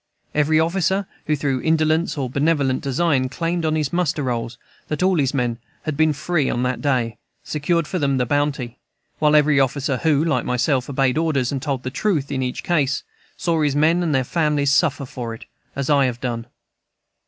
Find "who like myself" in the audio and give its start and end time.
9.97-10.89